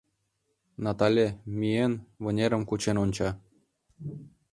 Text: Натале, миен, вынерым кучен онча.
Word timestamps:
Натале, 0.83 1.27
миен, 1.57 1.93
вынерым 2.23 2.63
кучен 2.69 2.97
онча. 3.03 3.29